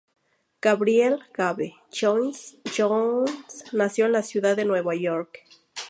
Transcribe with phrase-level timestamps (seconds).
[0.67, 2.57] Gabriel "Gabe" Jones
[3.71, 5.43] nació en la ciudad de Nueva York.